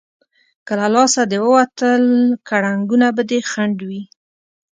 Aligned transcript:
که 0.65 0.73
له 0.79 0.87
لاسه 0.95 1.21
دې 1.31 1.39
ووتل، 1.43 2.03
کړنګونه 2.47 3.07
به 3.15 3.23
دې 3.29 3.39
خنډ 3.51 3.77
وي. 3.89 4.03